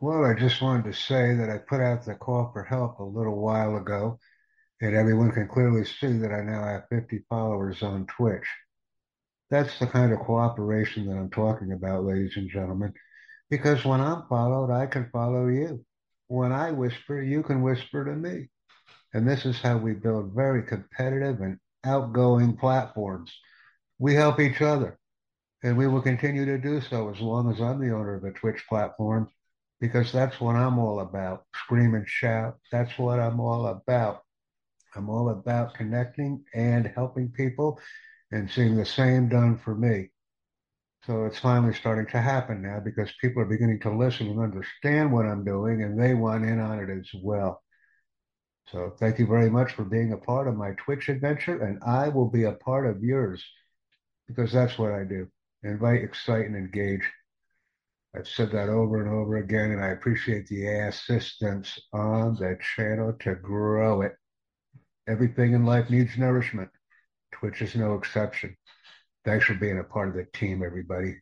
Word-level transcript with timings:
Well, 0.00 0.24
I 0.24 0.34
just 0.34 0.62
wanted 0.62 0.84
to 0.84 0.92
say 0.92 1.34
that 1.34 1.50
I 1.50 1.58
put 1.58 1.80
out 1.80 2.04
the 2.04 2.14
call 2.14 2.52
for 2.52 2.62
help 2.62 3.00
a 3.00 3.02
little 3.02 3.40
while 3.40 3.76
ago, 3.76 4.20
and 4.80 4.94
everyone 4.94 5.32
can 5.32 5.48
clearly 5.48 5.84
see 5.84 6.18
that 6.18 6.30
I 6.30 6.40
now 6.42 6.62
have 6.64 6.88
50 6.88 7.24
followers 7.28 7.82
on 7.82 8.06
Twitch. 8.06 8.46
That's 9.50 9.76
the 9.80 9.88
kind 9.88 10.12
of 10.12 10.20
cooperation 10.20 11.06
that 11.06 11.16
I'm 11.16 11.30
talking 11.30 11.72
about, 11.72 12.04
ladies 12.04 12.36
and 12.36 12.48
gentlemen, 12.48 12.92
because 13.50 13.84
when 13.84 14.00
I'm 14.00 14.22
followed, 14.28 14.70
I 14.70 14.86
can 14.86 15.10
follow 15.10 15.48
you. 15.48 15.84
When 16.28 16.52
I 16.52 16.70
whisper, 16.70 17.20
you 17.20 17.42
can 17.42 17.62
whisper 17.62 18.04
to 18.04 18.14
me. 18.14 18.50
And 19.14 19.28
this 19.28 19.44
is 19.44 19.60
how 19.60 19.78
we 19.78 19.94
build 19.94 20.32
very 20.32 20.62
competitive 20.62 21.40
and 21.40 21.58
outgoing 21.82 22.56
platforms. 22.56 23.32
We 23.98 24.14
help 24.14 24.38
each 24.38 24.62
other, 24.62 24.96
and 25.64 25.76
we 25.76 25.88
will 25.88 26.02
continue 26.02 26.44
to 26.44 26.58
do 26.58 26.82
so 26.82 27.10
as 27.12 27.18
long 27.20 27.50
as 27.52 27.60
I'm 27.60 27.80
the 27.80 27.92
owner 27.92 28.14
of 28.14 28.22
a 28.22 28.30
Twitch 28.30 28.64
platform, 28.68 29.28
because 29.80 30.12
that's 30.12 30.40
what 30.40 30.56
I'm 30.56 30.78
all 30.78 31.00
about. 31.00 31.44
Scream 31.54 31.94
and 31.94 32.08
shout. 32.08 32.58
That's 32.72 32.98
what 32.98 33.20
I'm 33.20 33.40
all 33.40 33.66
about. 33.66 34.22
I'm 34.94 35.08
all 35.08 35.30
about 35.30 35.74
connecting 35.74 36.44
and 36.54 36.90
helping 36.94 37.30
people 37.30 37.80
and 38.32 38.50
seeing 38.50 38.76
the 38.76 38.86
same 38.86 39.28
done 39.28 39.58
for 39.58 39.74
me. 39.74 40.10
So 41.06 41.24
it's 41.24 41.38
finally 41.38 41.74
starting 41.74 42.06
to 42.12 42.20
happen 42.20 42.60
now 42.60 42.80
because 42.80 43.10
people 43.20 43.42
are 43.42 43.46
beginning 43.46 43.80
to 43.80 43.96
listen 43.96 44.28
and 44.28 44.40
understand 44.40 45.12
what 45.12 45.26
I'm 45.26 45.44
doing 45.44 45.82
and 45.82 45.98
they 45.98 46.14
want 46.14 46.44
in 46.44 46.60
on 46.60 46.78
it 46.80 46.90
as 46.90 47.08
well. 47.22 47.62
So 48.70 48.94
thank 48.98 49.18
you 49.18 49.26
very 49.26 49.48
much 49.48 49.72
for 49.72 49.84
being 49.84 50.12
a 50.12 50.18
part 50.18 50.46
of 50.46 50.56
my 50.56 50.72
Twitch 50.72 51.08
adventure, 51.08 51.62
and 51.62 51.82
I 51.82 52.10
will 52.10 52.28
be 52.28 52.44
a 52.44 52.52
part 52.52 52.86
of 52.86 53.02
yours 53.02 53.42
because 54.26 54.52
that's 54.52 54.78
what 54.78 54.92
I 54.92 55.04
do. 55.04 55.26
Invite, 55.62 56.04
excite, 56.04 56.44
and 56.44 56.54
engage. 56.54 57.00
I've 58.16 58.28
said 58.28 58.50
that 58.52 58.68
over 58.68 59.02
and 59.02 59.10
over 59.10 59.36
again, 59.36 59.70
and 59.70 59.82
I 59.84 59.88
appreciate 59.88 60.46
the 60.46 60.66
assistance 60.66 61.78
on 61.92 62.34
the 62.34 62.58
channel 62.76 63.12
to 63.20 63.34
grow 63.34 64.02
it. 64.02 64.12
Everything 65.06 65.52
in 65.52 65.64
life 65.64 65.90
needs 65.90 66.16
nourishment. 66.16 66.70
Twitch 67.32 67.62
is 67.62 67.74
no 67.74 67.94
exception. 67.94 68.56
Thanks 69.24 69.44
for 69.44 69.54
being 69.54 69.78
a 69.78 69.84
part 69.84 70.08
of 70.08 70.14
the 70.14 70.26
team, 70.32 70.62
everybody. 70.64 71.16